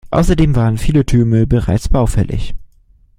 [0.09, 2.55] Außerdem waren viele Türme bereits baufällig.